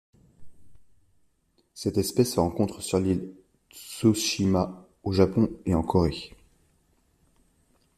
Cette 1.75 1.99
espèce 1.99 2.35
es 2.35 2.39
rencontre 2.39 2.81
sur 2.81 2.99
l'île 2.99 3.35
Tsushima 3.69 4.87
au 5.03 5.11
Japon 5.11 5.47
et 5.67 5.75
en 5.75 5.83
Corée. 5.83 6.35